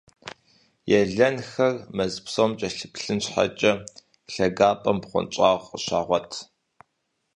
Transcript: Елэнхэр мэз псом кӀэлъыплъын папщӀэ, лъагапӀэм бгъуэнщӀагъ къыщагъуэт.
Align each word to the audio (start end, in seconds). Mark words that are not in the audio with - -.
Елэнхэр 0.99 1.73
мэз 1.95 2.13
псом 2.25 2.51
кӀэлъыплъын 2.59 3.19
папщӀэ, 3.31 3.73
лъагапӀэм 4.33 4.97
бгъуэнщӀагъ 5.01 5.63
къыщагъуэт. 5.69 6.31